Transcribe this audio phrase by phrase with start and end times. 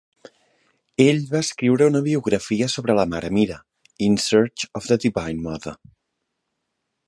[1.03, 3.59] Ell va escriure una biografia sobre la Mare Meera,
[4.09, 5.79] "In Search of the Divine Mother".